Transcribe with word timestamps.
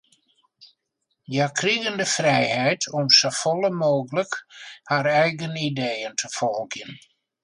Hja 1.33 1.47
krigen 1.59 1.97
de 1.99 2.05
frijheid 2.13 2.87
om 3.01 3.11
safolle 3.17 3.71
mooglik 3.81 4.33
har 4.93 5.05
eigen 5.13 5.55
ideeën 5.69 6.15
te 6.23 6.27
folgjen. 6.37 6.93